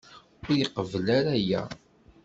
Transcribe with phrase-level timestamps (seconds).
[0.49, 1.61] Ur iqebbel ara aya.